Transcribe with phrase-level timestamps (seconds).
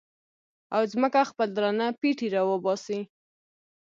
[0.75, 2.99] او ځمکه خپل درانه پېټي را وباسي